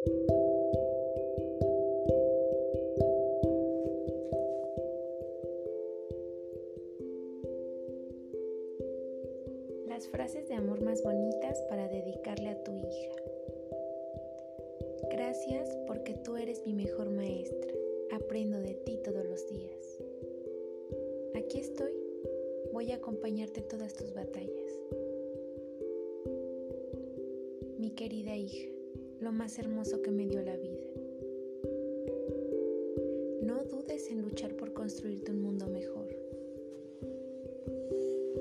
Las 0.00 0.08
frases 10.08 10.48
de 10.48 10.54
amor 10.54 10.80
más 10.80 11.02
bonitas 11.02 11.60
para 11.68 11.86
dedicarle 11.88 12.48
a 12.48 12.64
tu 12.64 12.74
hija. 12.78 13.12
Gracias 15.10 15.76
porque 15.86 16.14
tú 16.24 16.36
eres 16.36 16.66
mi 16.66 16.72
mejor 16.72 17.10
maestra. 17.10 17.74
Aprendo 18.12 18.58
de 18.58 18.74
ti 18.76 18.98
todos 19.04 19.26
los 19.26 19.46
días. 19.48 19.98
Aquí 21.34 21.58
estoy. 21.58 21.92
Voy 22.72 22.90
a 22.92 22.96
acompañarte 22.96 23.60
en 23.60 23.68
todas 23.68 23.92
tus 23.92 24.14
batallas. 24.14 24.78
Mi 27.76 27.90
querida 27.90 28.34
hija, 28.34 28.79
lo 29.20 29.32
más 29.32 29.58
hermoso 29.58 30.00
que 30.00 30.10
me 30.10 30.26
dio 30.26 30.40
la 30.42 30.56
vida. 30.56 30.80
No 33.42 33.64
dudes 33.64 34.10
en 34.10 34.22
luchar 34.22 34.54
por 34.56 34.72
construirte 34.72 35.30
un 35.30 35.42
mundo 35.42 35.66
mejor. 35.66 36.08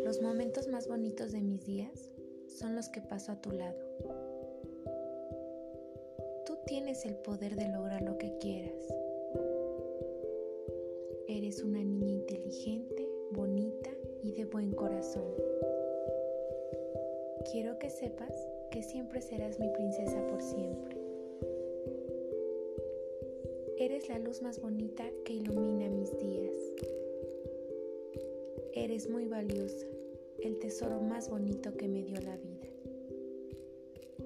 Los 0.05 0.21
momentos 0.21 0.69
más 0.69 0.87
bonitos 0.87 1.33
de 1.33 1.41
mis 1.41 1.65
días 1.65 2.09
son 2.47 2.75
los 2.75 2.87
que 2.87 3.01
paso 3.01 3.33
a 3.33 3.41
tu 3.41 3.51
lado. 3.51 3.79
Tú 6.45 6.57
tienes 6.65 7.05
el 7.05 7.15
poder 7.15 7.55
de 7.57 7.67
lograr 7.67 8.01
lo 8.01 8.17
que 8.17 8.37
quieras. 8.37 8.87
Eres 11.27 11.61
una 11.61 11.83
niña 11.83 12.11
inteligente, 12.11 13.07
bonita 13.31 13.89
y 14.23 14.31
de 14.31 14.45
buen 14.45 14.71
corazón. 14.71 15.33
Quiero 17.51 17.77
que 17.79 17.89
sepas 17.89 18.33
que 18.71 18.83
siempre 18.83 19.21
serás 19.21 19.59
mi 19.59 19.69
princesa 19.69 20.25
por 20.27 20.41
siempre. 20.41 20.97
Eres 23.77 24.09
la 24.09 24.19
luz 24.19 24.41
más 24.41 24.61
bonita 24.61 25.05
que 25.25 25.33
ilumina 25.33 25.89
mis 25.89 26.15
días. 26.17 26.55
Eres 28.73 29.09
muy 29.09 29.27
valiosa 29.27 29.87
el 30.43 30.59
tesoro 30.59 31.01
más 31.01 31.29
bonito 31.29 31.75
que 31.75 31.87
me 31.87 32.03
dio 32.03 32.19
la 32.21 32.37
vida. 32.37 32.67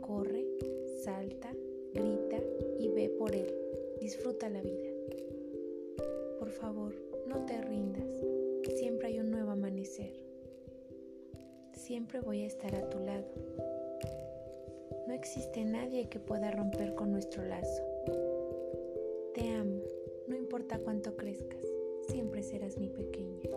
Corre, 0.01 0.45
salta, 1.03 1.51
grita 1.93 2.37
y 2.79 2.87
ve 2.89 3.09
por 3.09 3.35
él. 3.35 3.53
Disfruta 3.99 4.49
la 4.49 4.61
vida. 4.61 4.89
Por 6.39 6.49
favor, 6.49 6.93
no 7.27 7.45
te 7.45 7.61
rindas. 7.61 8.23
Siempre 8.75 9.07
hay 9.07 9.19
un 9.19 9.31
nuevo 9.31 9.51
amanecer. 9.51 10.13
Siempre 11.73 12.19
voy 12.19 12.41
a 12.41 12.47
estar 12.47 12.75
a 12.75 12.89
tu 12.89 12.99
lado. 12.99 13.82
No 15.23 15.25
existe 15.25 15.63
nadie 15.63 16.09
que 16.09 16.19
pueda 16.19 16.51
romper 16.51 16.95
con 16.95 17.13
nuestro 17.13 17.45
lazo. 17.45 17.81
Te 19.33 19.51
amo, 19.51 19.79
no 20.27 20.35
importa 20.35 20.79
cuánto 20.79 21.15
crezcas, 21.15 21.63
siempre 22.09 22.43
serás 22.43 22.77
mi 22.77 22.89
pequeña. 22.89 23.49